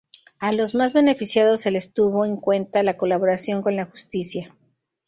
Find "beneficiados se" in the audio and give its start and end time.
0.93-1.69